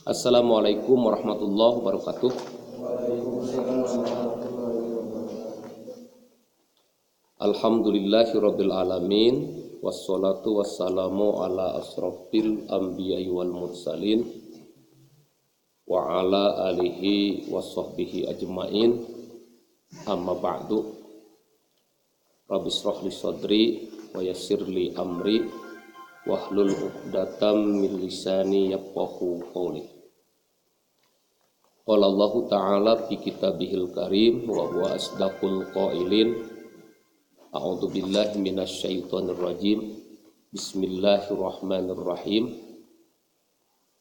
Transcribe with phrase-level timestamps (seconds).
[0.00, 2.32] Assalamualaikum warahmatullahi wabarakatuh.
[7.36, 9.34] Alhamdulillahi rabbil alamin.
[9.84, 14.24] Wassalatu wassalamu ala asrafil anbiya'i wal mursalin.
[15.84, 19.04] Wa ala alihi wa sahbihi ajmain.
[20.08, 20.96] Amma ba'du.
[22.48, 22.72] Rabbi
[23.12, 23.84] sadri
[24.16, 25.44] wa yassir li amri
[26.28, 29.84] wahlul uqdatam min lisani yafqahu qawli
[31.90, 36.50] Qala Allah Ta'ala fi kitabihil karim wa huwa asdaqul qailin
[37.50, 39.98] A'udzu billahi minasyaitonir rajim.
[40.54, 42.46] Bismillahirrahmanirrahim.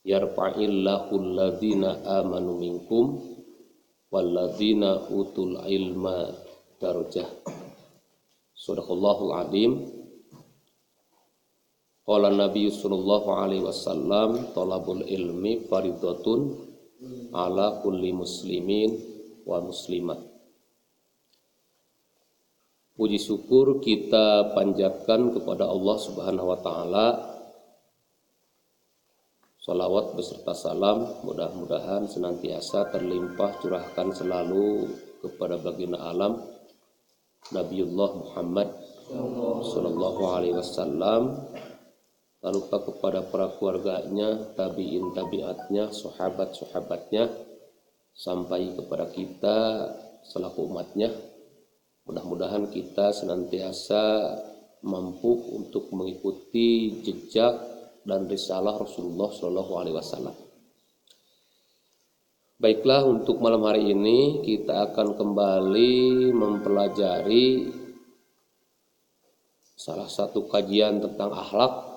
[0.06, 3.18] Yarfa'illahu alladhina amanu minkum
[4.14, 6.30] walladzina utul ilma
[6.78, 7.26] darajah.
[8.54, 9.98] Sadaqallahul azim.
[12.10, 16.58] Qala Nabi sallallahu alaihi wasallam talabul ilmi faridatun
[17.30, 18.98] ala kulli muslimin
[19.46, 20.18] wa muslimat
[22.98, 27.08] Puji syukur kita panjatkan kepada Allah Subhanahu wa taala.
[29.62, 34.90] Salawat beserta salam mudah-mudahan senantiasa terlimpah curahkan selalu
[35.22, 36.42] kepada baginda alam
[37.54, 38.68] Nabiullah Muhammad
[39.64, 41.40] sallallahu alaihi wasallam
[42.40, 47.28] lalu kepada para keluarganya, tabiin tabiatnya, sahabat sahabatnya
[48.16, 49.58] sampai kepada kita
[50.24, 51.12] selaku umatnya
[52.10, 54.02] Mudah-mudahan kita senantiasa
[54.82, 57.54] mampu untuk mengikuti jejak
[58.02, 60.34] dan risalah Rasulullah Shallallahu Alaihi Wasallam.
[62.58, 67.78] Baiklah untuk malam hari ini kita akan kembali mempelajari
[69.78, 71.89] salah satu kajian tentang akhlak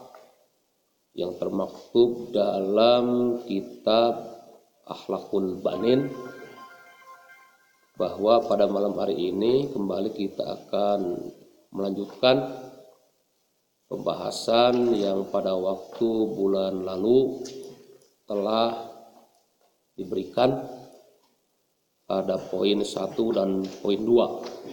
[1.13, 4.33] yang termaktub dalam kitab
[4.89, 6.09] Akhlakul Banin
[8.01, 11.01] bahwa pada malam hari ini kembali kita akan
[11.71, 12.51] melanjutkan
[13.93, 17.45] pembahasan yang pada waktu bulan lalu
[18.25, 18.89] telah
[19.93, 20.65] diberikan
[22.09, 24.73] pada poin 1 dan poin 2.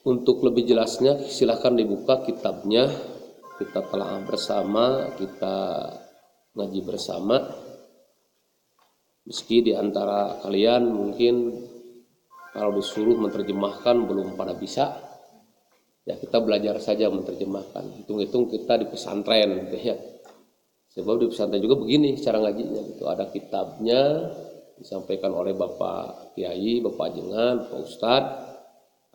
[0.00, 2.88] Untuk lebih jelasnya silahkan dibuka kitabnya.
[3.60, 5.56] Kita telah bersama, kita
[6.56, 7.36] ngaji bersama
[9.30, 11.54] Meski di antara kalian mungkin
[12.50, 14.90] kalau disuruh menerjemahkan belum pada bisa,
[16.02, 18.00] ya kita belajar saja menerjemahkan.
[18.02, 19.96] Hitung-hitung kita di pesantren gitu ya.
[20.90, 23.06] Sebab di pesantren juga begini cara ngajinya gitu.
[23.06, 24.00] Ada kitabnya
[24.80, 28.24] disampaikan oleh Bapak Kiai, Bapak Jengan, Pak Ustad,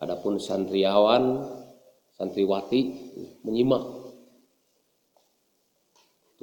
[0.00, 1.44] adapun santriawan,
[2.16, 2.80] santriwati
[3.44, 3.95] menyimak.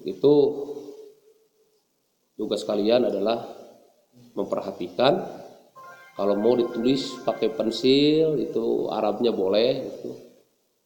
[0.04, 0.34] Itu
[2.36, 3.48] tugas kalian adalah
[4.36, 5.42] memperhatikan.
[6.14, 10.12] Kalau mau ditulis pakai pensil itu Arabnya boleh gitu.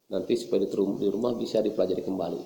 [0.07, 2.41] nanti supaya di rumah bisa dipelajari kembali.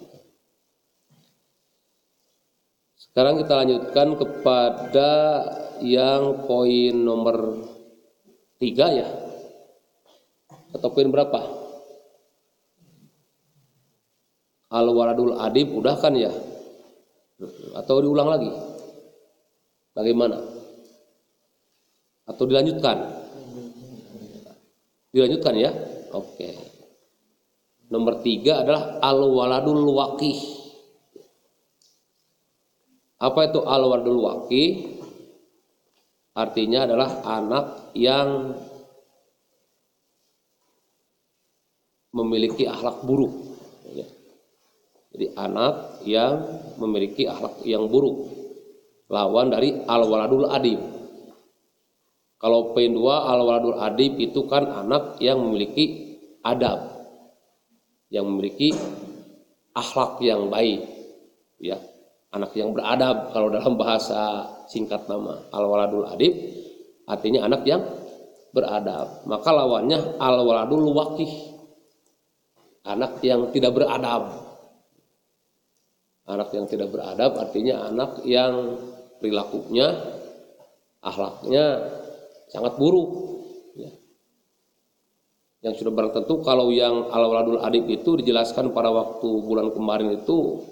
[2.97, 5.11] Sekarang kita lanjutkan kepada
[5.85, 7.61] yang poin nomor
[8.57, 9.05] tiga ya.
[10.73, 11.37] Atau poin berapa?
[14.73, 16.33] Al waladul adib udah kan ya
[17.77, 18.51] atau diulang lagi
[19.97, 20.61] bagaimana
[22.31, 22.97] atau dilanjutkan?
[25.11, 25.71] Dilanjutkan ya?
[26.15, 26.55] Oke.
[27.91, 30.39] Nomor tiga adalah al-waladul waqih.
[33.19, 34.69] Apa itu al-waladul waqih?
[36.31, 38.55] Artinya adalah anak yang
[42.15, 43.50] memiliki akhlak buruk.
[45.11, 46.33] Jadi anak yang
[46.79, 48.31] memiliki akhlak yang buruk.
[49.11, 50.79] Lawan dari al-waladul adib.
[52.39, 56.95] Kalau poin 2 al-waladul adib itu kan anak yang memiliki adab.
[58.07, 58.69] Yang memiliki
[59.75, 60.79] akhlak yang baik.
[61.59, 61.77] Ya,
[62.31, 66.33] anak yang beradab kalau dalam bahasa singkat nama al-waladul adib
[67.03, 67.83] artinya anak yang
[68.55, 69.27] beradab.
[69.27, 71.31] Maka lawannya al-waladul waqih.
[72.87, 74.50] Anak yang tidak beradab.
[76.31, 78.79] Anak yang tidak beradab artinya anak yang
[79.19, 79.91] perilakunya,
[81.03, 81.65] akhlaknya
[82.47, 83.11] sangat buruk.
[83.75, 83.91] Ya.
[85.67, 90.63] Yang sudah barang tentu kalau yang al-waladul adib itu dijelaskan pada waktu bulan kemarin itu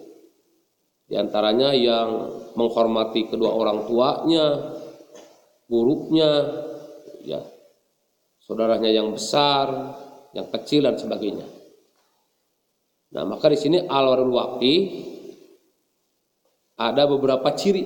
[1.09, 4.77] di antaranya yang menghormati kedua orang tuanya,
[5.65, 6.31] buruknya,
[7.25, 7.41] ya,
[8.45, 9.97] saudaranya yang besar,
[10.37, 11.45] yang kecil dan sebagainya.
[13.09, 14.29] Nah maka di sini al-waladul
[16.79, 17.83] ada beberapa ciri.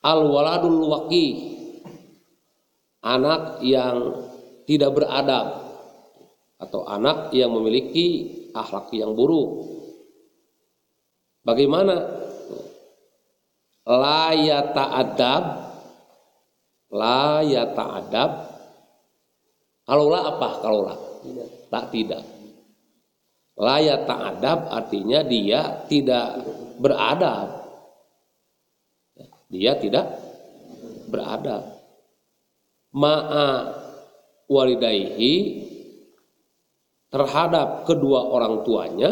[0.00, 1.26] Al-waladul waqi
[3.04, 4.24] anak yang
[4.64, 5.68] tidak beradab
[6.56, 9.68] atau anak yang memiliki akhlak yang buruk.
[11.44, 11.96] Bagaimana?
[13.88, 15.44] La yata'adab
[16.88, 18.32] La yata'adab
[19.88, 20.48] Kalau la apa?
[20.60, 20.96] Kalau la?
[21.72, 22.37] Tak tidak.
[23.58, 26.46] La yata'adab artinya dia tidak
[26.78, 27.66] beradab.
[29.50, 30.14] Dia tidak
[31.10, 31.66] beradab.
[32.94, 33.48] Ma'a
[34.46, 35.34] walidaihi
[37.08, 39.10] terhadap kedua orang tuanya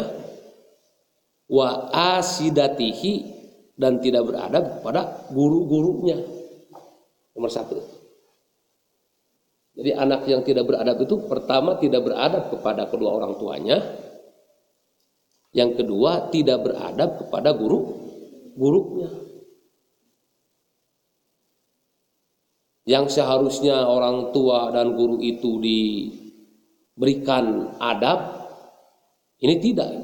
[1.49, 3.37] wa asidatihi
[3.77, 6.23] dan tidak beradab kepada guru-gurunya.
[7.35, 7.77] Nomor satu.
[9.77, 13.77] Jadi anak yang tidak beradab itu pertama tidak beradab kepada kedua orang tuanya.
[15.57, 17.97] Yang kedua tidak beradab kepada guru
[18.53, 19.09] gurunya.
[22.85, 26.55] Yang seharusnya orang tua dan guru itu diberikan
[27.81, 28.47] adab,
[29.41, 29.97] ini tidak.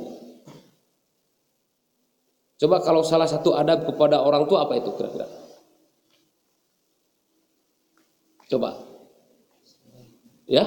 [2.58, 5.30] Coba kalau salah satu adab kepada orang tua apa itu kira-kira?
[8.50, 8.74] Coba.
[10.50, 10.66] Ya?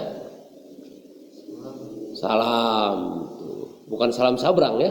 [2.17, 3.26] Salam.
[3.87, 4.91] Bukan salam sabrang ya.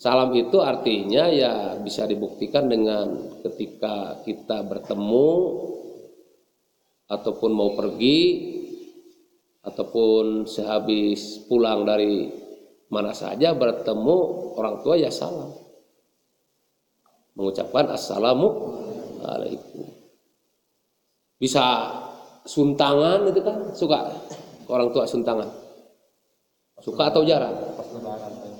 [0.00, 5.30] Salam itu artinya ya bisa dibuktikan dengan ketika kita bertemu
[7.08, 8.20] ataupun mau pergi
[9.64, 12.28] ataupun sehabis pulang dari
[12.92, 14.16] mana saja bertemu
[14.60, 15.52] orang tua ya salam.
[17.36, 18.48] Mengucapkan assalamu
[19.24, 19.88] alaikum.
[21.40, 21.64] Bisa
[22.44, 23.72] suntangan itu kan?
[23.72, 24.12] Suka
[24.68, 25.63] orang tua suntangan
[26.84, 27.56] suka atau jarang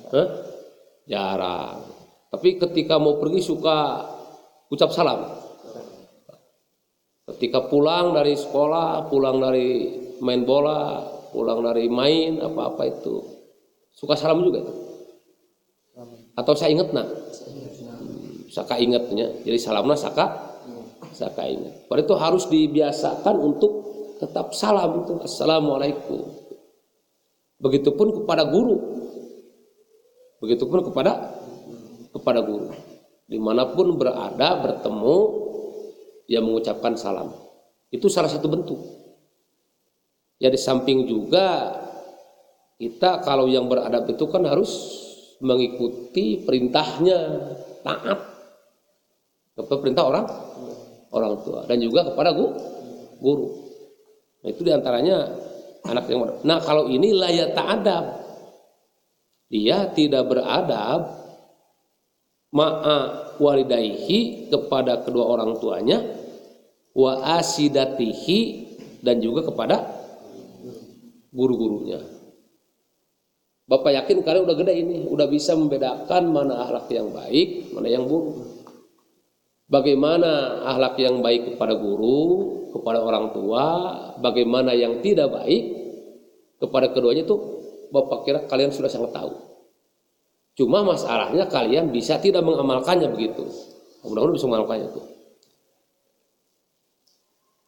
[0.09, 0.29] Hah?
[1.05, 1.85] jarang
[2.33, 4.09] tapi ketika mau pergi suka
[4.73, 5.29] ucap salam
[7.37, 13.35] ketika pulang dari sekolah pulang dari main bola pulang dari main apa-apa itu
[13.95, 14.75] Suka salam juga itu?
[16.35, 17.07] Atau saya ingat nak?
[18.51, 19.31] Saka ingatnya.
[19.47, 20.59] Jadi salamnya saka
[21.15, 21.87] saka ingat.
[21.87, 23.73] Pada itu harus dibiasakan untuk
[24.19, 25.15] tetap salam itu.
[25.23, 26.44] Assalamualaikum.
[27.61, 28.77] Begitupun kepada guru.
[30.43, 31.13] Begitupun kepada
[32.15, 32.71] kepada guru.
[33.25, 35.19] Di mana pun berada bertemu
[36.29, 37.33] yang mengucapkan salam.
[37.89, 38.81] Itu salah satu bentuk.
[40.43, 41.79] Ya di samping juga
[42.77, 44.71] kita kalau yang beradab itu kan harus
[45.39, 47.19] mengikuti perintahnya,
[47.87, 48.19] taat
[49.55, 50.27] kepada perintah orang
[51.15, 53.49] orang tua dan juga kepada guru.
[54.43, 55.31] Nah, itu di antaranya
[55.85, 56.41] anak yang.
[56.45, 58.05] Nah kalau ini layak ta'adab,
[59.53, 61.13] dia tidak beradab
[62.55, 62.99] ma'a
[63.37, 66.01] walidaihi kepada kedua orang tuanya
[66.95, 68.39] wa asidatihi
[69.03, 69.83] dan juga kepada
[71.35, 72.01] guru-gurunya.
[73.65, 78.05] Bapak yakin kalian udah gede ini, udah bisa membedakan mana akhlak yang baik, mana yang
[78.05, 78.45] buruk.
[79.65, 83.65] Bagaimana akhlak yang baik kepada guru, kepada orang tua,
[84.19, 85.63] bagaimana yang tidak baik
[86.59, 87.37] kepada keduanya itu
[87.95, 89.31] Bapak kira kalian sudah sangat tahu.
[90.59, 93.47] Cuma masalahnya kalian bisa tidak mengamalkannya begitu.
[94.03, 95.03] Mudah-mudahan bisa mengamalkannya itu.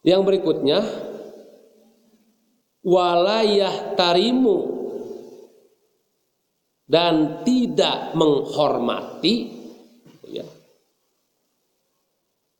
[0.03, 0.79] Yang berikutnya
[2.83, 4.57] walayah tarimu
[6.87, 9.51] dan tidak menghormati
[10.27, 10.47] ya,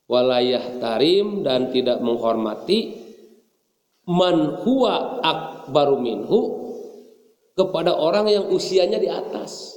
[0.07, 3.05] walayah tarim dan tidak menghormati
[4.07, 6.39] man huwa akbaru minhu
[7.53, 9.75] kepada orang yang usianya di atas.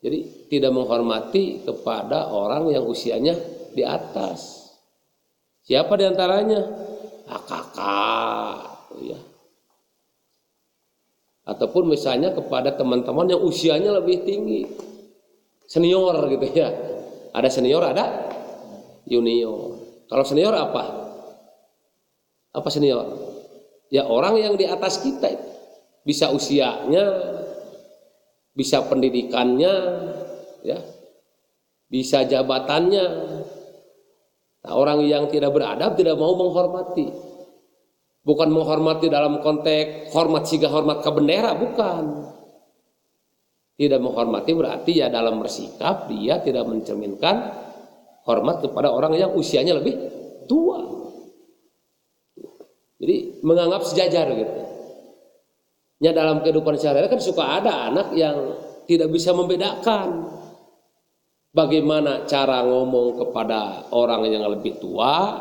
[0.00, 3.34] Jadi tidak menghormati kepada orang yang usianya
[3.74, 4.70] di atas.
[5.66, 6.62] Siapa di antaranya?
[7.26, 8.58] Ah, kakak,
[9.02, 9.18] ya
[11.46, 14.66] ataupun misalnya kepada teman-teman yang usianya lebih tinggi
[15.70, 16.68] senior gitu ya
[17.36, 18.32] ada senior ada
[19.04, 19.76] junior.
[20.08, 20.84] Kalau senior apa?
[22.56, 23.04] Apa senior?
[23.92, 25.28] Ya orang yang di atas kita
[26.02, 27.04] bisa usianya
[28.56, 29.74] bisa pendidikannya
[30.64, 30.80] ya.
[31.86, 33.06] Bisa jabatannya.
[34.66, 37.14] Nah, orang yang tidak beradab tidak mau menghormati.
[38.26, 42.34] Bukan menghormati dalam konteks hormat siga hormat ke bendera, bukan.
[43.76, 47.36] Tidak menghormati berarti ya dalam bersikap dia tidak mencerminkan
[48.24, 49.94] hormat kepada orang yang usianya lebih
[50.48, 50.80] tua.
[52.96, 54.54] Jadi menganggap sejajar gitu.
[56.00, 58.56] Ya dalam kehidupan sehari-hari kan suka ada anak yang
[58.88, 60.28] tidak bisa membedakan
[61.56, 65.40] bagaimana cara ngomong kepada orang yang lebih tua,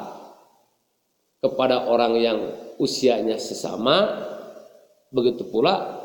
[1.44, 2.39] kepada orang yang
[2.80, 4.24] usianya sesama,
[5.12, 6.05] begitu pula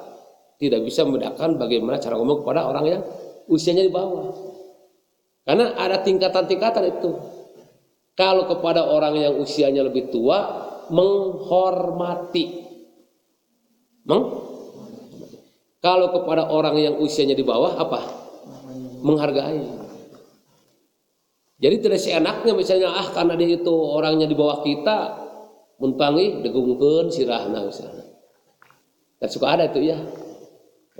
[0.61, 3.03] tidak bisa membedakan bagaimana cara ngomong kepada orang yang
[3.49, 4.29] usianya di bawah.
[5.49, 7.11] Karena ada tingkatan-tingkatan itu.
[8.13, 12.69] Kalau kepada orang yang usianya lebih tua, menghormati.
[14.05, 14.23] Meng?
[15.81, 18.01] Kalau kepada orang yang usianya di bawah apa?
[19.01, 19.65] Menghargai.
[21.61, 25.29] Jadi tidak seenaknya misalnya ah karena dia itu orangnya di bawah kita
[25.81, 28.05] muntangi degungkeun sirahna misalnya.
[29.17, 29.97] Dan suka ada itu ya.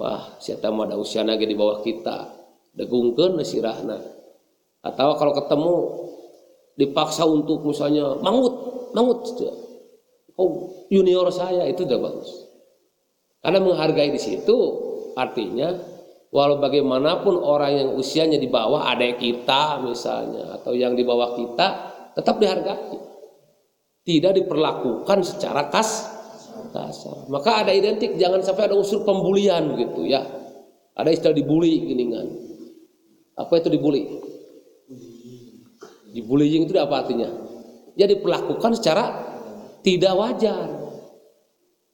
[0.01, 2.33] Wah, siapa mau ada usia lagi di bawah kita.
[2.73, 4.01] Degungkeun sirahna.
[4.81, 5.75] Atau kalau ketemu
[6.81, 9.29] dipaksa untuk misalnya mangut, mangut.
[10.41, 12.33] Oh, junior saya itu udah bagus.
[13.45, 14.57] Karena menghargai di situ
[15.21, 15.77] artinya
[16.33, 21.67] walau bagaimanapun orang yang usianya di bawah adik kita misalnya atau yang di bawah kita
[22.17, 22.97] tetap dihargai.
[24.01, 26.20] Tidak diperlakukan secara kas
[26.69, 27.25] kasar.
[27.33, 30.21] Maka ada identik jangan sampai ada unsur pembulian gitu ya.
[30.93, 32.29] Ada istilah dibully kan.
[33.41, 34.05] Apa itu dibully?
[36.13, 37.31] Dibullying itu apa artinya?
[37.97, 39.05] Ya diperlakukan secara
[39.81, 40.81] tidak wajar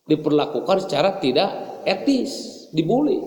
[0.06, 3.18] diperlakukan secara tidak etis, dibully.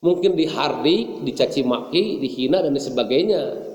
[0.00, 3.68] Mungkin dihardik, dicaci maki, dihina dan sebagainya.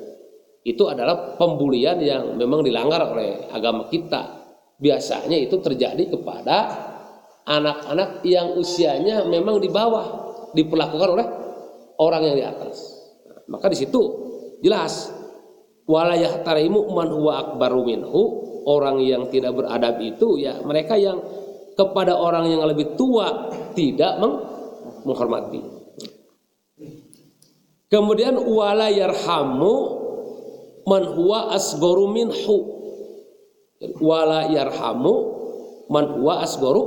[0.65, 4.45] Itu adalah pembulian yang memang dilanggar oleh agama kita.
[4.75, 6.58] Biasanya itu terjadi kepada
[7.48, 10.05] anak-anak yang usianya memang di bawah
[10.51, 11.27] diperlakukan oleh
[12.01, 12.77] orang yang di atas.
[13.48, 14.01] Maka di situ
[14.60, 15.13] jelas
[15.86, 18.22] walayah tarimu man huwa akbaru minhu
[18.65, 21.22] orang yang tidak beradab itu ya mereka yang
[21.77, 24.17] kepada orang yang lebih tua tidak
[25.05, 25.62] menghormati.
[27.86, 29.74] Kemudian wala yarhamu
[30.89, 32.75] man huwa asgharu minhu.
[34.00, 35.13] Wala yarhamu
[35.91, 36.84] man huwa asgharu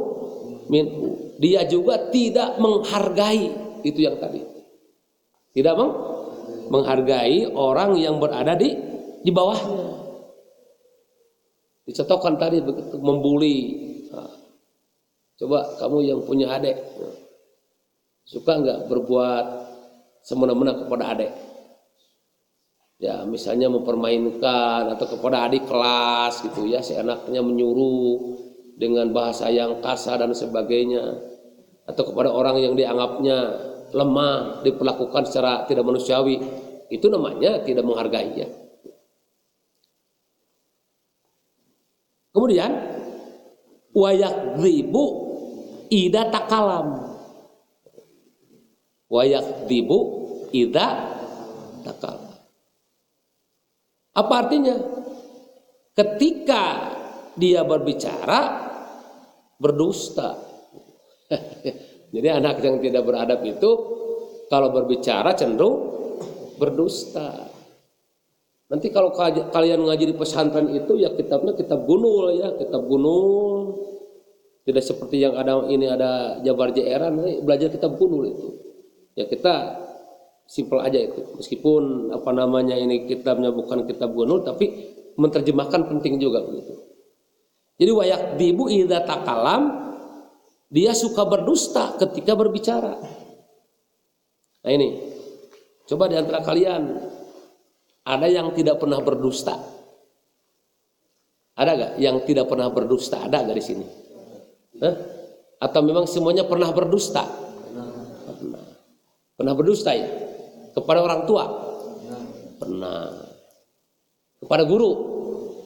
[0.73, 1.37] minhu.
[1.39, 3.53] Dia juga tidak menghargai
[3.87, 4.43] itu yang tadi.
[5.55, 5.93] Tidak meng
[6.69, 8.75] menghargai orang yang berada di
[9.23, 9.97] di bawahnya.
[11.89, 12.61] Dicontohkan tadi
[13.01, 13.89] membuli
[15.39, 16.75] Coba kamu yang punya adik,
[18.27, 19.47] suka nggak berbuat
[20.27, 21.31] semena-mena kepada adik?
[22.99, 28.35] Ya, misalnya mempermainkan atau kepada adik kelas gitu ya, seenaknya menyuruh
[28.75, 31.15] dengan bahasa yang kasar dan sebagainya,
[31.87, 33.39] atau kepada orang yang dianggapnya
[33.95, 36.43] lemah, diperlakukan secara tidak manusiawi,
[36.91, 38.51] itu namanya tidak menghargai ya.
[42.35, 42.71] Kemudian
[43.95, 45.05] wayak ribu
[45.87, 47.15] ida takalam.
[49.07, 49.99] Wayak dibu
[50.51, 51.15] ida
[51.87, 52.28] takalam
[54.19, 54.75] apa artinya?
[55.95, 56.65] Ketika
[57.39, 58.67] dia berbicara
[59.63, 60.35] berdusta.
[62.15, 63.71] Jadi anak yang tidak beradab itu
[64.51, 65.77] kalau berbicara cenderung
[66.59, 67.47] berdusta.
[68.69, 73.87] Nanti kalau kalian ngaji di pesantren itu ya kitabnya kitab gunul ya kitab gunul.
[74.69, 77.09] Tidak seperti yang ada ini ada Jabar JR
[77.41, 78.49] belajar kitab kuno itu.
[79.17, 79.88] Ya kita
[80.49, 81.21] simpel aja itu.
[81.37, 86.73] Meskipun apa namanya ini kitabnya bukan kitab gunul tapi menerjemahkan penting juga begitu.
[87.79, 89.93] Jadi wayak dibu ida takalam
[90.73, 92.97] dia suka berdusta ketika berbicara.
[94.65, 94.99] Nah ini,
[95.87, 96.83] coba di antara kalian
[98.03, 99.55] ada yang tidak pernah berdusta?
[101.59, 103.27] Ada gak yang tidak pernah berdusta?
[103.27, 103.87] Ada gak di sini?
[104.79, 104.95] Hah?
[105.59, 107.27] Atau memang semuanya pernah berdusta?
[108.29, 108.63] Pernah.
[109.35, 110.28] Pernah berdusta ya?
[110.79, 111.45] Kepada orang tua?
[112.59, 113.11] Pernah.
[114.39, 114.91] Kepada guru?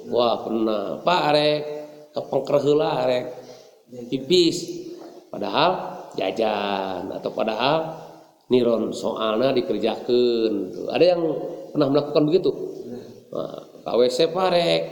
[0.08, 0.82] Wah pernah.
[1.04, 1.60] Pak arek
[2.16, 3.24] kepengkerhela arek
[4.08, 4.88] tipis.
[5.28, 5.70] Padahal
[6.16, 7.78] jajan atau padahal
[8.48, 10.72] niron soalnya dikerjakan.
[10.92, 11.20] Ada yang
[11.72, 12.50] pernah melakukan begitu?
[13.32, 14.82] Nah, KWC parek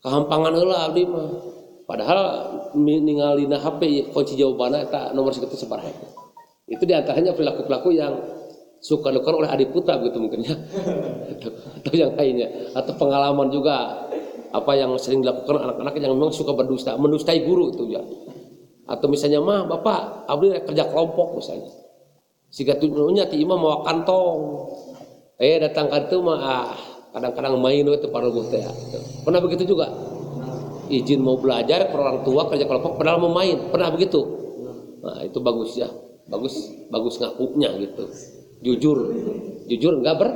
[0.00, 1.54] kehampangan heula abdi mah
[1.84, 2.48] Padahal
[2.80, 5.84] ningalina HP kunci jawabannya eta nomor segitu separah
[6.64, 8.33] itu di antaranya pelaku-pelaku yang
[8.84, 10.52] suka dilakukan oleh adik putra gitu mungkin ya.
[11.80, 12.68] Atau, yang lainnya.
[12.76, 14.04] Atau pengalaman juga
[14.52, 18.04] apa yang sering dilakukan anak-anak yang memang suka berdusta mendustai guru itu ya.
[18.84, 21.72] Atau misalnya mah bapak abdi kerja kelompok misalnya.
[22.52, 24.38] Sehingga tujuannya ti imam mau kantong.
[25.40, 26.68] Eh datang ke mah ah
[27.16, 28.62] kadang-kadang main itu para teh
[29.24, 29.88] pernah begitu juga?
[30.92, 33.56] Izin mau belajar ke orang tua kerja kelompok padahal mau main.
[33.72, 34.20] Pernah begitu?
[35.00, 35.88] Nah, itu bagus ya.
[36.28, 38.04] Bagus bagus ngakunya gitu.
[38.64, 38.98] Jujur.
[39.68, 40.28] Jujur enggak ber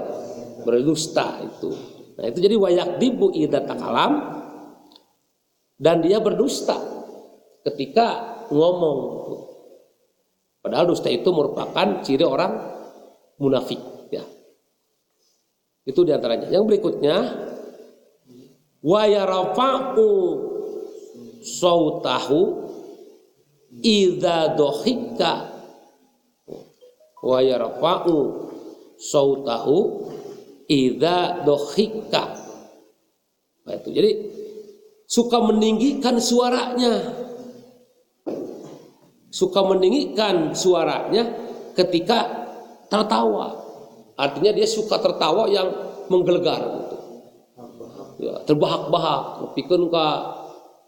[0.69, 1.73] berdusta itu.
[2.21, 4.43] Nah, itu jadi wayak dibu idza takalam
[5.81, 6.77] dan dia berdusta
[7.65, 9.01] ketika ngomong.
[10.61, 12.53] Padahal dusta itu merupakan ciri orang
[13.41, 13.81] munafik
[14.13, 14.27] ya.
[15.87, 16.53] Itu di antaranya.
[16.53, 17.17] Yang berikutnya
[18.83, 20.09] wa yarfa'u
[21.41, 22.41] sautahu
[23.81, 25.48] idza dohika
[27.23, 28.17] wa yarfa'u
[28.99, 29.77] sautahu
[30.69, 32.25] idza dohika
[33.65, 33.89] nah, itu.
[33.95, 34.11] Jadi
[35.09, 37.25] suka meninggikan suaranya.
[39.29, 41.29] Suka meninggikan suaranya
[41.77, 42.49] ketika
[42.89, 43.55] tertawa.
[44.19, 45.69] Artinya dia suka tertawa yang
[46.09, 46.97] menggelegar gitu.
[48.25, 49.53] ya terbahak-bahak.
[49.55, 50.07] Pikun ka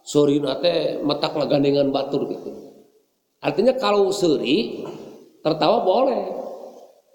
[0.02, 2.50] sorry nate matak ngagandengan batur gitu.
[3.44, 4.84] Artinya kalau seri
[5.40, 6.22] tertawa boleh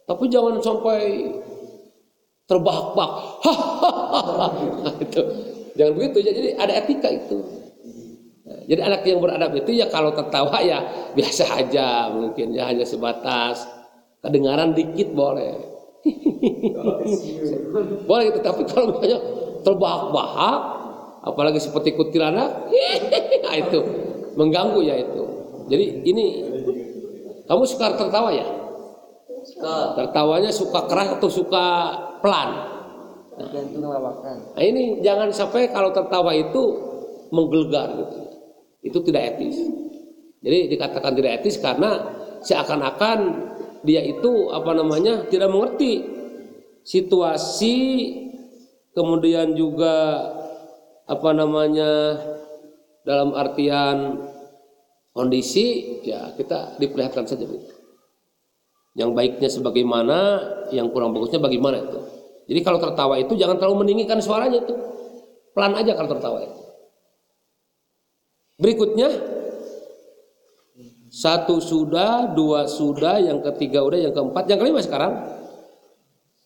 [0.05, 1.01] tapi jangan sampai
[2.45, 3.25] terbahak-bahak
[5.01, 5.21] itu
[5.75, 6.17] Jangan begitu.
[6.23, 7.37] Jadi ada etika itu.
[8.45, 13.65] jadi anak yang beradab itu ya kalau tertawa ya biasa aja mungkin ya hanya sebatas
[14.21, 15.53] kedengaran dikit boleh.
[18.09, 18.39] boleh gitu.
[18.41, 19.19] Tapi kalau misalnya
[19.65, 20.59] terbahak-bahak
[21.25, 22.69] apalagi seperti kuntilanak
[23.41, 23.79] nah itu
[24.37, 25.23] mengganggu ya itu.
[25.65, 26.25] Jadi ini
[27.45, 28.47] kamu suka tertawa ya?
[29.95, 31.65] Tertawanya suka keras atau suka
[32.19, 32.49] pelan?
[33.35, 34.37] Tergantung lawakan.
[34.57, 36.63] Nah ini jangan sampai kalau tertawa itu
[37.29, 38.17] menggelegar gitu.
[38.85, 39.57] Itu tidak etis.
[40.45, 42.05] Jadi dikatakan tidak etis karena
[42.45, 43.19] seakan-akan
[43.85, 46.05] dia itu apa namanya tidak mengerti
[46.85, 47.77] situasi
[48.93, 50.25] kemudian juga
[51.05, 52.17] apa namanya
[53.05, 54.21] dalam artian
[55.15, 57.71] kondisi ya kita diperlihatkan saja gitu.
[58.95, 60.19] Yang baiknya sebagaimana,
[60.75, 61.99] yang kurang bagusnya bagaimana itu.
[62.51, 64.75] Jadi kalau tertawa itu jangan terlalu meninggikan suaranya itu.
[65.55, 66.59] Pelan aja kalau tertawa itu.
[68.59, 69.09] Berikutnya
[71.11, 75.15] satu sudah, dua sudah, yang ketiga udah, yang keempat, yang kelima sekarang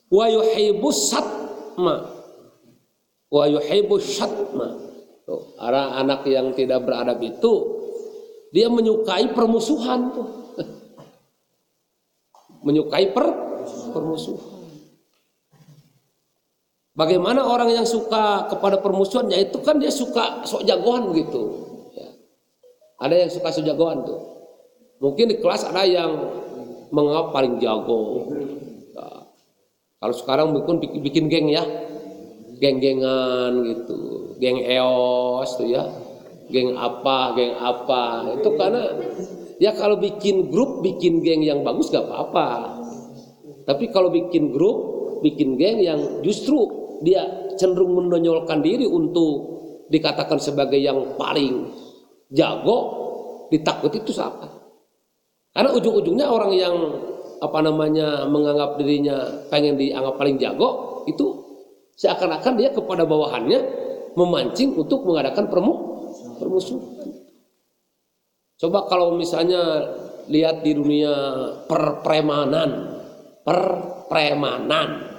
[0.09, 2.05] wa yuhibbu satma.
[3.29, 4.77] Wa yuhibbu satma.
[5.29, 7.78] Tuh, anak yang tidak beradab itu
[8.49, 10.29] dia menyukai permusuhan tuh.
[12.65, 13.25] menyukai per
[13.93, 14.59] permusuhan.
[16.99, 21.43] Bagaimana orang yang suka kepada permusuhan, ya itu kan dia suka sok jagoan gitu.
[21.95, 22.11] Ya.
[22.99, 24.19] Ada yang suka sok jagoan tuh.
[24.99, 26.11] Mungkin di kelas ada yang
[26.91, 28.27] menganggap paling jago.
[28.91, 29.31] Ya.
[30.03, 31.63] Kalau sekarang mungkin bikin, bikin geng ya,
[32.59, 35.87] geng-gengan gitu, geng eos tuh ya,
[36.49, 38.33] geng apa, geng apa.
[38.37, 38.83] Itu karena
[39.61, 42.81] ya kalau bikin grup, bikin geng yang bagus gak apa-apa.
[43.69, 44.77] Tapi kalau bikin grup,
[45.21, 46.57] bikin geng yang justru
[47.05, 51.69] dia cenderung menonjolkan diri untuk dikatakan sebagai yang paling
[52.33, 52.77] jago,
[53.49, 54.45] ditakuti itu siapa?
[55.49, 56.75] Karena ujung-ujungnya orang yang
[57.39, 61.25] apa namanya menganggap dirinya pengen dianggap paling jago itu
[61.95, 63.59] seakan-akan dia kepada bawahannya
[64.13, 65.88] memancing untuk mengadakan permu
[66.39, 67.11] permusuhan.
[68.59, 69.61] Coba kalau misalnya
[70.31, 71.13] lihat di dunia
[71.67, 73.03] perpremanan,
[73.43, 75.09] perpremanan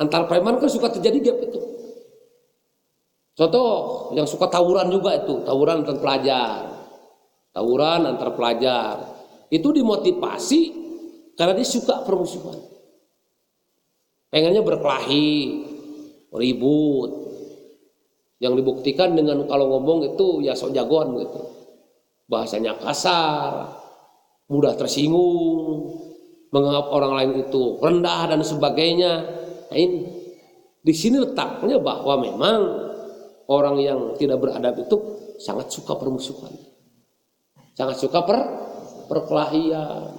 [0.00, 1.60] Antar preman kan suka terjadi gap itu.
[3.36, 3.68] Contoh
[4.16, 6.60] yang suka tawuran juga itu, tawuran antar pelajar.
[7.52, 8.96] Tawuran antar pelajar.
[9.52, 10.60] Itu dimotivasi
[11.36, 12.56] karena dia suka permusuhan.
[14.32, 15.36] Pengennya berkelahi,
[16.32, 17.29] ribut.
[18.40, 21.40] Yang dibuktikan dengan kalau ngomong itu ya sok jagoan gitu.
[22.26, 23.68] Bahasanya kasar,
[24.48, 25.92] mudah tersinggung,
[26.50, 29.12] menganggap orang lain itu rendah dan sebagainya
[29.70, 30.02] Nah ini
[30.82, 32.60] di sini letaknya bahwa memang
[33.46, 34.96] orang yang tidak beradab itu
[35.38, 36.50] sangat suka permusuhan,
[37.78, 38.38] sangat suka per
[39.06, 40.10] perkelahian,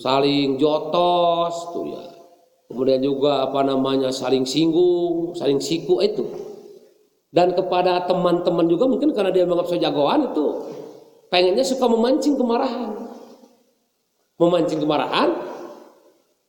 [0.00, 2.04] saling jotos tuh ya.
[2.68, 6.47] Kemudian juga apa namanya saling singgung, saling siku itu.
[7.28, 10.44] Dan kepada teman-teman juga mungkin karena dia menganggap saya jagoan itu
[11.28, 12.90] pengennya suka memancing kemarahan.
[14.38, 15.28] Memancing kemarahan,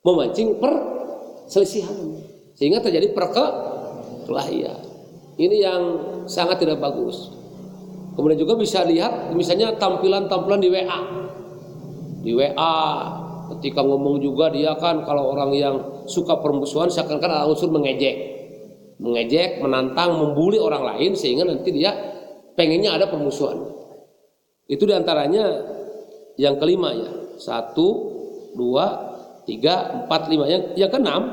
[0.06, 0.72] memancing per
[1.50, 2.22] selisihan
[2.54, 4.80] sehingga terjadi perkelahian.
[5.40, 5.82] Ini yang
[6.30, 7.34] sangat tidak bagus.
[8.14, 11.00] Kemudian juga bisa lihat misalnya tampilan-tampilan di WA
[12.20, 12.78] di WA
[13.56, 18.39] ketika ngomong juga dia kan kalau orang yang suka permusuhan seakan-akan unsur mengejek
[19.00, 21.96] mengejek menantang membuli orang lain sehingga nanti dia
[22.54, 23.80] pengennya ada permusuhan
[24.70, 25.76] itu di antaranya
[26.40, 27.12] Yang kelima ya.
[27.36, 27.88] Satu,
[28.56, 29.12] dua,
[29.44, 30.48] tiga, empat, lima.
[30.48, 31.24] Yang, yang keenam.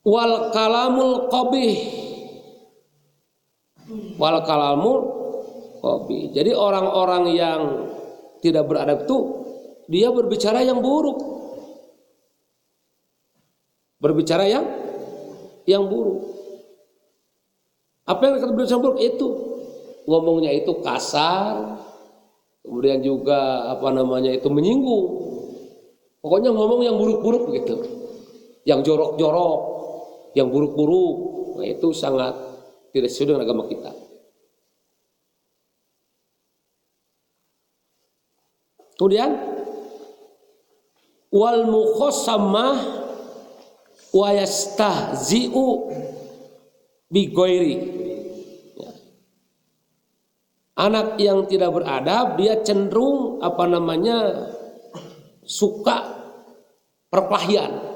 [0.00, 1.76] Wal kalamul qabih.
[4.16, 5.00] Wal kalamul
[5.84, 6.32] qabih.
[6.32, 7.60] Jadi orang-orang yang
[8.40, 9.18] tidak beradab itu
[9.92, 11.35] dia berbicara yang buruk.
[14.06, 14.62] Berbicara yang
[15.66, 16.22] yang buruk.
[18.06, 19.26] Apa yang kata berbicara buruk itu
[20.06, 21.82] ngomongnya itu kasar,
[22.62, 25.06] kemudian juga apa namanya itu menyinggung.
[26.22, 27.82] Pokoknya ngomong yang buruk-buruk gitu,
[28.62, 29.60] yang jorok-jorok,
[30.38, 31.16] yang buruk-buruk.
[31.58, 32.38] Nah itu sangat
[32.94, 33.90] tidak sesuai dengan agama kita.
[38.94, 39.34] Kemudian
[41.34, 43.05] wal mukhasamah
[44.16, 45.92] wa yastahzi'u
[47.12, 48.90] bi ya.
[50.80, 54.48] Anak yang tidak beradab dia cenderung apa namanya
[55.44, 56.16] suka
[57.12, 57.92] perkelahian.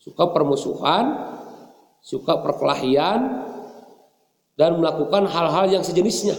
[0.00, 1.12] Suka permusuhan,
[2.00, 3.44] suka perkelahian
[4.56, 6.32] dan melakukan hal-hal yang sejenisnya.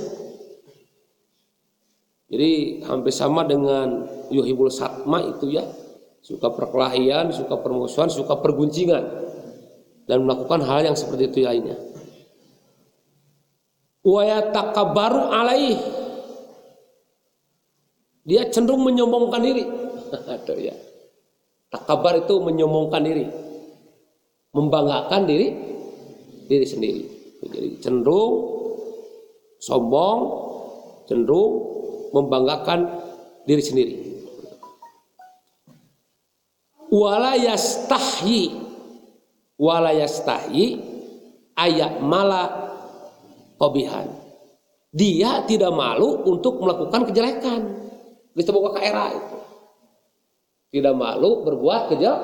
[2.32, 5.68] Jadi hampir sama dengan yuhibul satma itu ya.
[6.22, 9.04] Suka perkelahian, suka permusuhan, suka perguncingan.
[10.06, 11.78] Dan melakukan hal yang seperti itu lainnya.
[14.02, 14.26] Wa
[15.30, 15.78] alaih.
[18.22, 19.66] Dia cenderung menyombongkan diri.
[20.34, 20.76] Aduh ya.
[21.74, 23.26] Takabar itu menyombongkan diri.
[24.52, 25.48] Membanggakan diri
[26.52, 27.02] diri sendiri.
[27.42, 28.34] Jadi cenderung
[29.58, 30.20] sombong,
[31.08, 31.54] cenderung
[32.12, 32.80] membanggakan
[33.48, 33.96] diri sendiri.
[36.92, 38.52] Wala yastahyi
[39.56, 40.82] wala yastahyi
[41.56, 42.44] ayat mala
[43.56, 44.10] kobihan.
[44.92, 47.62] Dia tidak malu untuk melakukan kejelekan.
[48.36, 49.38] Buka ke era itu.
[50.72, 52.16] Tidak malu berbuat kejel,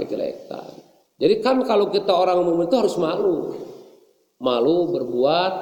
[0.00, 0.72] kejelekan.
[1.18, 3.56] Jadi kan kalau kita orang umum itu harus malu.
[4.38, 5.52] Malu berbuat,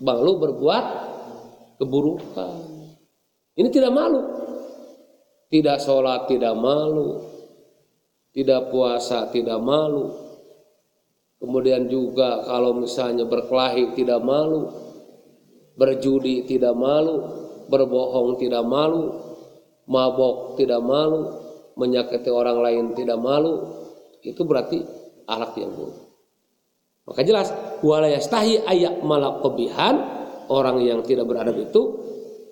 [0.00, 0.84] malu berbuat
[1.82, 2.56] keburukan.
[3.58, 4.20] Ini tidak malu.
[5.52, 7.20] Tidak sholat tidak malu.
[8.32, 10.08] Tidak puasa tidak malu.
[11.36, 14.72] Kemudian juga kalau misalnya berkelahi tidak malu.
[15.76, 17.20] Berjudi tidak malu.
[17.68, 19.12] Berbohong tidak malu.
[19.92, 21.28] Mabok tidak malu.
[21.76, 23.76] Menyakiti orang lain tidak malu.
[24.24, 24.80] Itu berarti
[25.28, 26.00] alat yang buruk.
[27.02, 29.94] Maka jelas walayastahi ayat malak kebihan
[30.48, 31.82] orang yang tidak beradab itu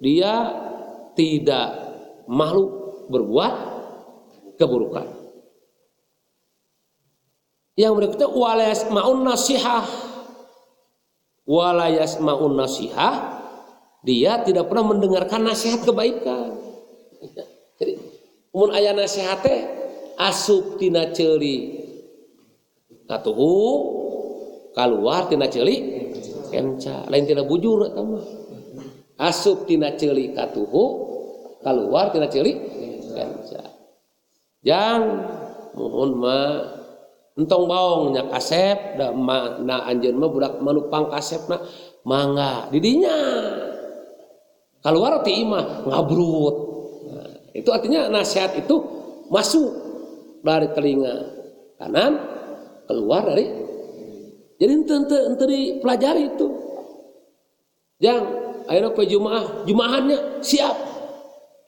[0.02, 0.50] dia
[1.14, 1.68] tidak
[2.26, 2.79] malu
[3.10, 3.54] berbuat
[4.54, 5.10] keburukan.
[7.74, 9.86] Yang berikutnya walayas maun nasihah.
[11.44, 13.42] Walayas maun nasihah
[14.00, 16.56] dia tidak pernah mendengarkan nasihat kebaikan.
[17.76, 17.98] Jadi
[18.54, 19.68] umun ayah nasihatnya
[20.16, 21.80] asup tina celi
[23.08, 23.56] katuhu
[24.72, 26.06] keluar tina celi
[26.52, 28.24] kenca lain tidak bujur eta mah
[29.20, 30.84] asup tina ceuli katuhu
[31.60, 32.56] keluar tina ceuli
[33.20, 33.62] kenca
[34.64, 35.02] jang
[35.76, 36.52] mohon mah
[37.36, 41.60] entong baong nya kasep da ma, na anjeun mah budak manupang kasep na
[42.08, 43.16] mangga didinya
[44.80, 46.56] keluar ti imah ngabrut
[47.12, 48.76] nah, itu artinya nasihat itu
[49.28, 49.68] masuk
[50.40, 51.14] dari telinga
[51.76, 52.16] kanan
[52.88, 53.60] keluar dari
[54.60, 56.46] jadi ente ente dipelajari itu.
[57.96, 58.22] Yang
[58.68, 60.76] akhirnya pe jumaah, jumaahannya siap.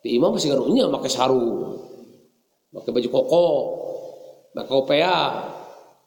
[0.02, 1.78] Di imam masih ngaruhnya pakai sarung,
[2.74, 3.48] pakai baju koko,
[4.50, 5.18] pakai kopea.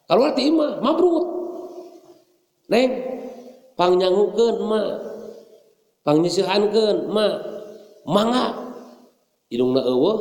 [0.06, 1.26] Kalau di imam mabrut.
[2.70, 2.92] Neng,
[3.80, 4.84] pangnyangukeun ma.
[6.04, 7.28] Pangnyisihankeun ma.
[8.06, 8.48] Mangga.
[9.50, 10.18] Hidungna eueuh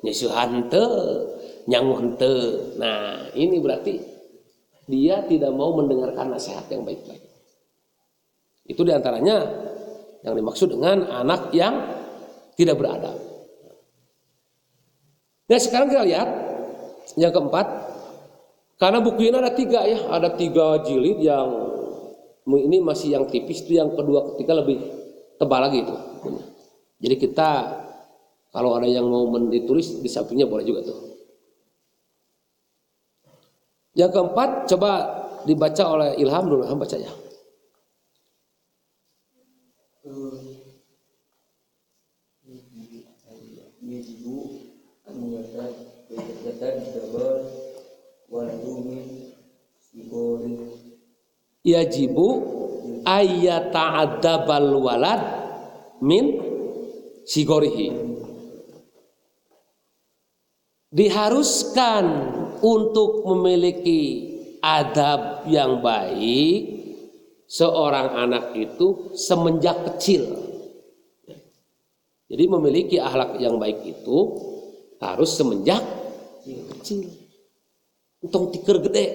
[0.00, 0.88] nyisihan teu,
[1.68, 2.76] nyangu henteu.
[2.80, 4.00] Nah, ini berarti
[4.88, 7.20] dia tidak mau mendengarkan nasihat yang baik-baik.
[8.64, 9.44] Itu di antaranya
[10.24, 11.99] yang dimaksud dengan anak yang
[12.64, 13.16] tidak beradab.
[15.50, 16.28] Nah sekarang kita lihat
[17.18, 17.66] yang keempat,
[18.78, 21.48] karena buku ini ada tiga ya, ada tiga jilid yang
[22.46, 24.78] ini masih yang tipis itu yang kedua ketiga lebih
[25.38, 25.96] tebal lagi itu.
[27.00, 27.50] Jadi kita
[28.50, 30.98] kalau ada yang mau ditulis di sampingnya boleh juga tuh.
[33.94, 34.90] Yang keempat coba
[35.46, 37.10] dibaca oleh Ilham dulu, Ilham baca ya.
[51.64, 52.28] Yajibu
[53.04, 55.22] ayyata'adzabal walad
[56.04, 56.36] min
[57.24, 57.88] sigorihi
[60.92, 62.04] diharuskan
[62.60, 64.28] untuk memiliki
[64.60, 66.60] adab yang baik
[67.48, 70.28] seorang anak itu semenjak kecil.
[72.30, 74.18] Jadi memiliki akhlak yang baik itu
[75.00, 75.82] harus semenjak
[76.44, 77.08] kecil.
[78.20, 79.06] Untung tikir gede.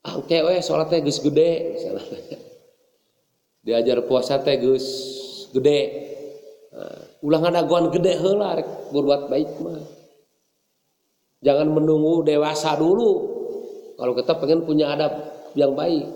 [0.00, 1.50] Angke we salatnya geus gede.
[3.66, 4.86] Diajar puasa teh geus
[5.52, 5.80] gede.
[6.70, 8.56] Nah, ulang adaguan gede heula
[8.90, 9.82] berbuat baik mah.
[11.44, 13.38] Jangan menunggu dewasa dulu.
[14.00, 15.12] Kalau kita pengen punya adab
[15.52, 16.08] yang baik.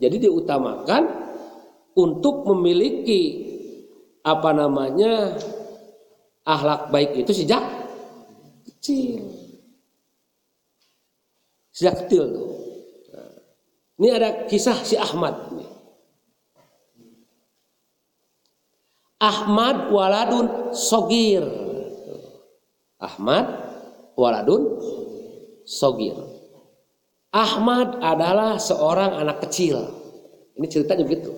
[0.00, 1.02] Jadi diutamakan
[1.94, 3.50] untuk memiliki
[4.20, 5.36] apa namanya
[6.44, 7.79] akhlak baik itu sejak
[8.80, 9.28] kecil.
[11.70, 12.50] Sejak kecil
[14.00, 15.36] ini ada kisah si Ahmad.
[19.20, 21.44] Ahmad waladun sogir.
[22.96, 23.44] Ahmad
[24.16, 24.80] waladun
[25.68, 26.16] sogir.
[27.28, 29.84] Ahmad adalah seorang anak kecil.
[30.56, 31.36] Ini ceritanya begitu.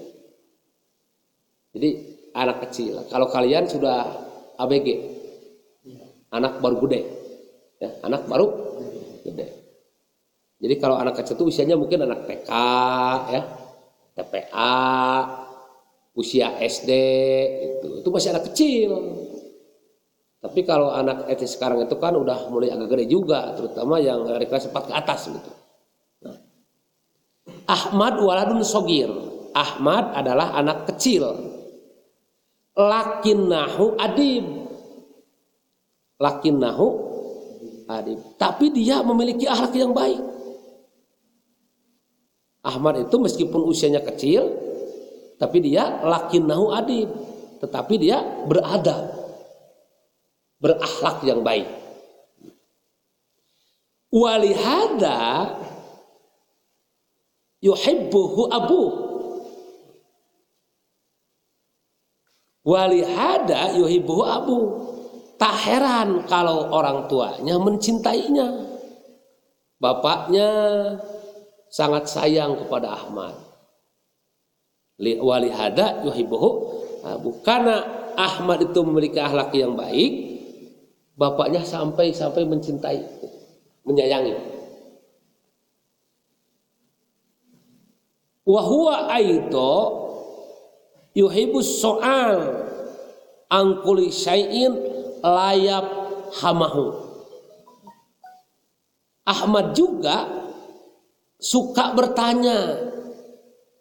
[1.75, 1.91] Jadi
[2.31, 3.11] anak kecil.
[3.11, 4.07] Kalau kalian sudah
[4.55, 4.87] ABG,
[6.31, 7.22] anak baru gede,
[7.83, 8.47] ya, anak baru
[9.27, 9.47] gede.
[10.63, 12.51] Jadi kalau anak kecil itu usianya mungkin anak TK,
[13.35, 13.43] ya,
[14.15, 14.79] TPA,
[16.15, 16.91] usia SD
[17.59, 18.91] itu itu masih anak kecil.
[20.43, 24.47] Tapi kalau anak SD sekarang itu kan udah mulai agak gede juga terutama yang dari
[24.47, 25.51] kelas 4 ke atas gitu.
[26.27, 26.39] Nah.
[27.67, 29.11] Ahmad waladun sogir.
[29.55, 31.31] Ahmad adalah anak kecil.
[32.75, 34.47] Lakin nahu adib.
[36.19, 36.87] Lakin nahu
[37.89, 40.21] adib tapi dia memiliki akhlak yang baik.
[42.63, 44.47] Ahmad itu meskipun usianya kecil
[45.43, 45.99] tapi dia
[46.47, 47.11] nahu adib.
[47.59, 49.11] Tetapi dia beradab.
[50.63, 51.67] Berakhlak yang baik.
[54.15, 55.51] Walihada
[57.59, 58.83] yuhibbuhu abu.
[62.63, 64.59] Walihada yuhibbuhu abu
[65.43, 68.79] tak heran kalau orang tuanya mencintainya.
[69.83, 70.47] Bapaknya
[71.67, 73.35] sangat sayang kepada Ahmad.
[75.03, 76.79] Walihada yuhibbuhu.
[77.43, 77.83] Karena
[78.15, 80.31] Ahmad itu memiliki akhlak yang baik
[81.19, 83.03] bapaknya sampai sampai mencintai
[83.83, 84.39] menyayangi.
[88.47, 89.75] Wahwa aito
[91.19, 92.63] yuhibus soal
[93.51, 94.92] angkuli syai'in
[95.23, 95.87] layap
[96.43, 97.13] hamahu
[99.23, 100.27] Ahmad juga
[101.39, 102.91] suka bertanya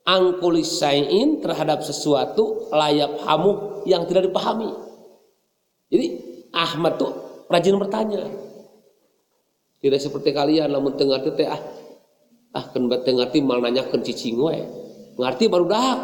[0.05, 4.69] angkulisain terhadap sesuatu layak hamu yang tidak dipahami.
[5.89, 6.07] Jadi
[6.53, 8.29] Ahmad tuh rajin bertanya.
[9.81, 11.61] Tidak seperti kalian namun tengah teh ah
[12.53, 14.61] ah kan ngerti mal nanyakeun cicing we.
[15.17, 15.97] Ngerti baru dah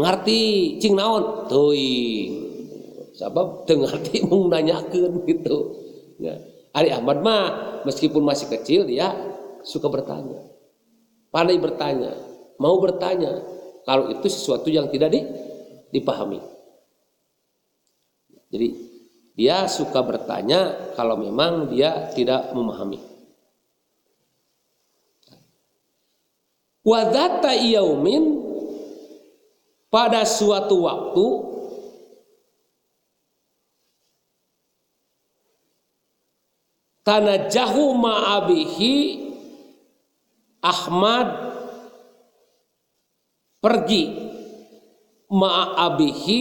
[0.00, 0.40] ngerti
[0.80, 1.44] cing naon.
[3.18, 5.56] Sabab teu ngerti mau nanyakeun gitu.
[6.22, 6.38] Ya.
[6.70, 7.46] Ari Ahmad mah
[7.82, 9.10] meskipun masih kecil dia
[9.66, 10.38] suka bertanya.
[11.34, 12.14] Pandai bertanya
[12.62, 13.42] mau bertanya
[13.82, 15.20] kalau itu sesuatu yang tidak di,
[15.90, 16.38] dipahami.
[18.54, 18.68] Jadi
[19.34, 23.02] dia suka bertanya kalau memang dia tidak memahami.
[26.86, 28.40] Wadata yaumin
[29.92, 31.47] pada suatu waktu
[37.08, 38.96] tanah jahu ma'abihi
[40.60, 41.28] Ahmad
[43.64, 44.28] pergi.
[45.28, 46.40] Ma'abihi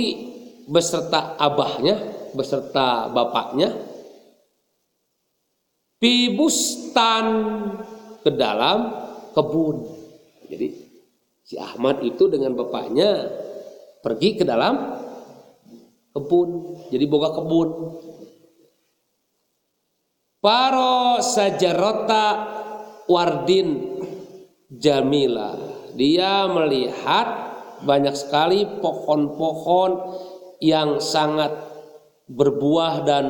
[0.68, 1.96] beserta abahnya
[2.36, 3.72] beserta bapaknya.
[5.98, 7.26] Pibustan
[8.22, 8.92] ke dalam
[9.32, 9.88] kebun.
[10.52, 10.68] Jadi
[11.48, 13.28] si Ahmad itu dengan bapaknya
[14.04, 15.00] pergi ke dalam
[16.12, 16.50] kebun.
[16.92, 17.70] Jadi boga kebun
[20.48, 22.26] paro sajarota
[23.12, 24.00] wardin
[24.72, 25.60] jamila
[26.00, 27.28] dia melihat
[27.84, 29.92] banyak sekali pohon-pohon
[30.64, 31.52] yang sangat
[32.32, 33.26] berbuah dan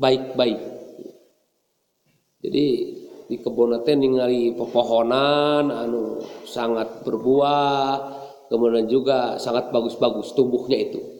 [0.00, 0.60] baik-baik.
[2.40, 2.66] Jadi
[3.28, 7.92] di kebun teh ningali pepohonan anu sangat berbuah,
[8.48, 11.19] kemudian juga sangat bagus-bagus tumbuhnya itu.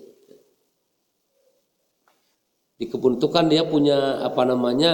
[2.80, 4.92] Di kebun itu kan dia punya apa namanya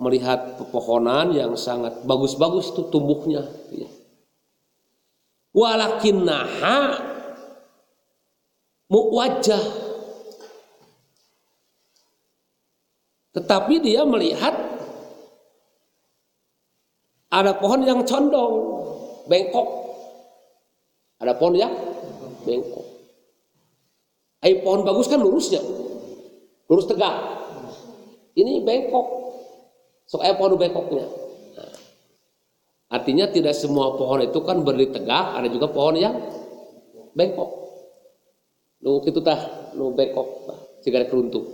[0.00, 3.44] melihat pepohonan yang sangat bagus-bagus tuh tumbuhnya.
[3.68, 3.92] Ya
[5.52, 6.80] walakin naha
[8.92, 9.64] wajah.
[13.32, 14.52] Tetapi dia melihat
[17.32, 18.84] ada pohon yang condong,
[19.24, 19.68] bengkok.
[21.16, 21.72] Ada pohon yang
[22.44, 22.84] bengkok.
[24.44, 25.64] Ayo pohon bagus kan lurusnya.
[26.72, 27.12] Lurus tegak.
[28.32, 29.06] Ini bengkok.
[30.08, 31.04] Soalnya pohon bengkoknya.
[31.60, 31.76] Nah,
[32.88, 36.16] artinya tidak semua pohon itu kan berdiri tegak, ada juga pohon yang
[37.12, 37.50] bengkok.
[38.80, 40.48] Nu itu tah, nu bengkok,
[40.80, 41.44] segala keruntuk.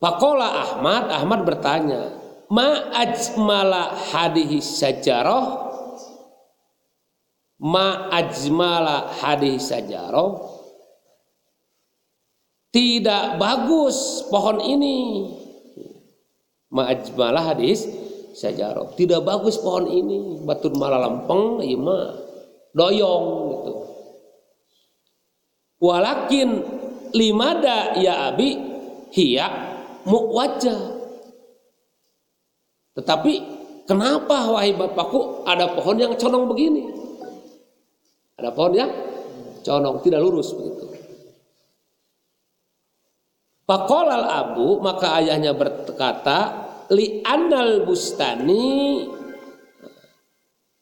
[0.00, 2.16] Pakola Ahmad, Ahmad bertanya,
[2.48, 5.68] ma ajmala hadihi sajarah
[7.60, 10.59] ma ajmala hadis sajarah
[12.70, 14.98] tidak bagus pohon ini.
[16.70, 17.86] Ma ajmala hadis
[18.34, 20.42] sajarah tidak bagus pohon ini.
[20.46, 22.14] Batur malah lempeng ima
[22.74, 23.74] doyong gitu.
[25.80, 26.48] Walakin
[27.10, 28.54] limada ya abi
[29.10, 29.48] hiya
[30.06, 31.00] muwajjah
[33.00, 33.32] tetapi
[33.86, 36.90] kenapa wahai bapakku ada pohon yang condong begini?
[38.36, 38.90] Ada pohon yang
[39.62, 40.89] condong tidak lurus begitu.
[43.70, 46.38] Pakolal abu maka ayahnya berkata
[46.90, 49.06] li anal bustani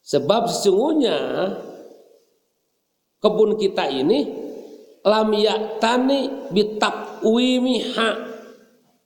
[0.01, 1.18] sebab sesungguhnya
[3.20, 4.33] kebun kita ini
[5.05, 8.11] lam yaktani bitakwimiha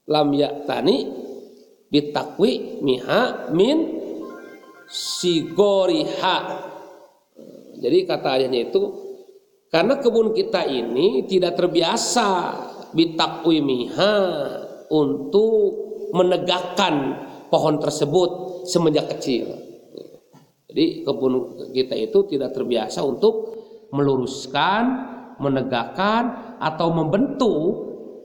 [0.06, 1.10] lam yaktani
[1.90, 3.98] bitakwi miha min
[4.86, 6.36] sigoriha.
[7.82, 8.82] Jadi kata ayahnya itu
[9.74, 14.16] karena kebun kita ini tidak terbiasa bitakwi miha
[14.92, 17.16] untuk menegakkan
[17.48, 19.52] pohon tersebut semenjak kecil.
[20.72, 21.32] Jadi kebun
[21.76, 23.52] kita itu tidak terbiasa untuk
[23.92, 24.82] meluruskan,
[25.36, 27.60] menegakkan atau membentuk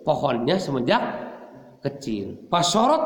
[0.08, 1.04] pohonnya semenjak
[1.84, 2.48] kecil.
[2.48, 3.04] Pasorot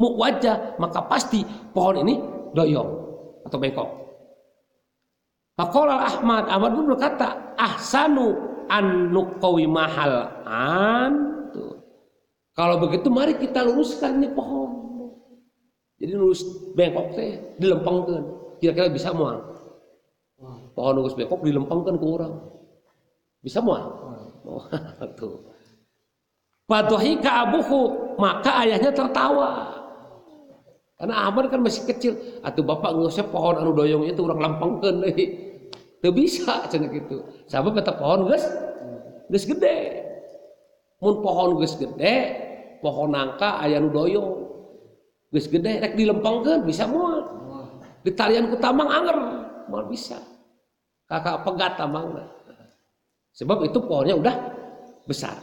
[0.00, 1.44] wajah maka pasti
[1.76, 2.16] pohon ini
[2.56, 2.90] doyong
[3.44, 3.88] atau bengkok.
[5.58, 8.32] Pakola Ahmad Ahmad pun berkata ahsanu
[8.68, 11.28] an nukawi mahal an
[12.58, 14.70] kalau begitu mari kita luruskan nih pohon.
[16.02, 16.42] Jadi lurus
[16.74, 18.22] bengkok teh dilempengkan
[18.58, 19.38] kira-kira bisa mual?
[20.74, 22.34] Pohon lurus bengkok dilempengkan ke orang
[23.46, 23.86] bisa mual?
[24.42, 24.66] Oh,
[25.18, 25.46] tuh.
[26.66, 29.78] Padohika abuhu maka ayahnya tertawa.
[30.98, 32.42] Karena Ahmad kan masih kecil.
[32.42, 35.14] Atau bapak nggak pohon anu doyong itu orang lampangkan deh.
[35.98, 37.26] Tuh bisa cina gitu.
[37.50, 38.46] Sabab kata pohon guys,
[39.26, 40.06] guys gede.
[41.02, 42.14] Mun pohon guys gede,
[42.78, 44.30] pohon nangka ayah nu doyong.
[45.34, 47.26] Guys gede, rek dilempangkan bisa mual.
[48.06, 49.16] Di talian ku tamang anger,
[49.66, 50.22] mal bisa.
[51.10, 52.14] Kakak pegat tamang.
[53.34, 54.34] Sebab itu pohonnya udah
[55.06, 55.34] besar.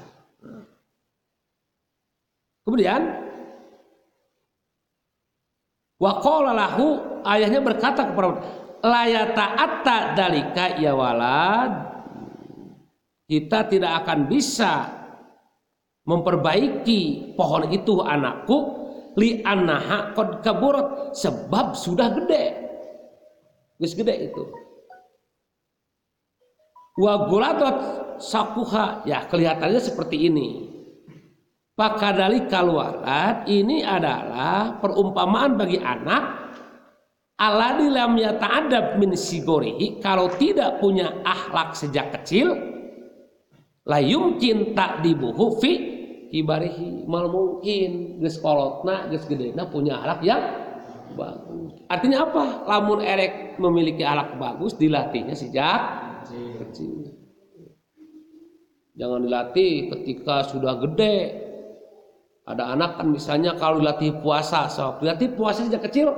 [2.65, 3.25] Kemudian
[5.95, 6.19] Wa
[6.51, 8.35] lahu ayahnya berkata kepada
[8.86, 11.74] layata atta dalika ya walad.
[13.26, 14.86] Kita tidak akan bisa
[16.06, 18.86] memperbaiki pohon itu anakku
[19.17, 22.45] li anaha qad kaburat sebab sudah gede.
[23.82, 24.43] Wis gede itu.
[27.02, 27.78] Wa gulatat
[28.21, 29.10] sakuha.
[29.10, 30.50] Ya kelihatannya seperti ini.
[31.76, 36.44] Pakadali kalwalat ini adalah perumpamaan bagi anak
[37.36, 42.56] aladi lam yata'adab min sigorihi kalau tidak punya akhlak sejak kecil
[43.86, 45.95] la yumkin tak dibuhu fi
[46.36, 47.06] kibarihi.
[47.06, 50.43] Mal mungkin geus kolotna geus gedena punya akhlak yang
[51.15, 51.71] bagus.
[51.88, 52.43] Artinya apa?
[52.65, 55.80] Lamun erek memiliki akhlak bagus dilatihnya sejak
[56.65, 57.13] kecil.
[58.95, 61.43] Jangan dilatih ketika sudah gede.
[62.45, 66.13] Ada anak kan misalnya kalau dilatih puasa, so dilatih puasa sejak kecil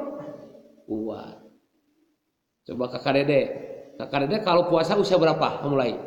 [0.87, 1.37] kuat.
[2.67, 3.41] Coba kakak dede,
[3.99, 5.99] kakak dede kalau puasa usia berapa mulai?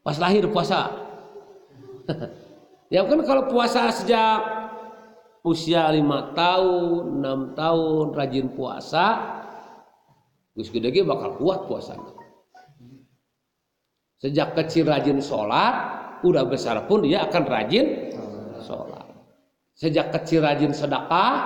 [0.00, 0.88] Pas lahir puasa.
[2.94, 4.40] ya kan kalau puasa sejak
[5.46, 9.36] usia lima tahun, enam tahun rajin puasa,
[10.56, 12.16] Gus gede bakal kuat puasanya.
[14.16, 15.74] Sejak kecil rajin sholat,
[16.24, 18.16] udah besar pun dia akan rajin
[18.64, 19.05] sholat.
[19.76, 21.36] Sejak kecil rajin sedekah,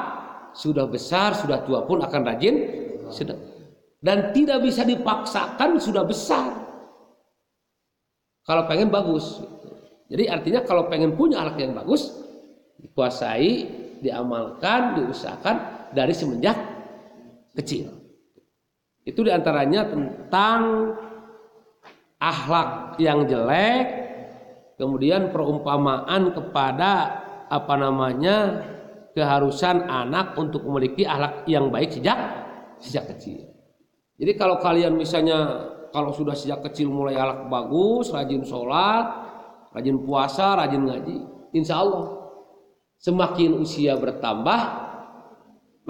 [0.54, 2.56] sudah besar, sudah tua pun akan rajin
[3.10, 3.50] sedekah.
[4.00, 6.56] Dan tidak bisa dipaksakan sudah besar.
[8.46, 9.42] Kalau pengen bagus.
[10.08, 12.10] Jadi artinya kalau pengen punya anak yang bagus,
[12.80, 13.68] dikuasai,
[14.00, 16.56] diamalkan, diusahakan dari semenjak
[17.54, 17.92] kecil.
[19.04, 20.94] Itu di antaranya tentang
[22.20, 23.86] akhlak yang jelek,
[24.80, 27.19] kemudian perumpamaan kepada
[27.50, 28.36] apa namanya
[29.10, 32.18] keharusan anak untuk memiliki akhlak yang baik sejak
[32.78, 33.42] sejak kecil.
[34.16, 39.06] Jadi kalau kalian misalnya kalau sudah sejak kecil mulai akhlak bagus, rajin sholat,
[39.74, 41.18] rajin puasa, rajin ngaji,
[41.50, 42.20] insya Allah
[43.02, 44.60] semakin usia bertambah,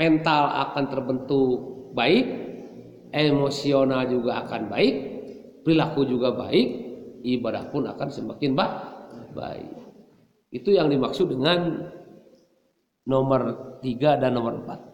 [0.00, 1.58] mental akan terbentuk
[1.92, 2.26] baik,
[3.12, 4.94] emosional juga akan baik,
[5.66, 6.68] perilaku juga baik,
[7.20, 8.56] ibadah pun akan semakin
[9.36, 9.79] baik.
[10.50, 11.90] Itu yang dimaksud dengan
[13.06, 13.42] nomor
[13.78, 14.89] tiga dan nomor empat.